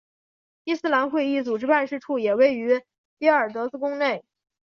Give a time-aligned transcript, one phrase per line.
[0.63, 2.81] 伊斯兰会议组织办事处也位于
[3.19, 4.25] 耶尔德兹宫内。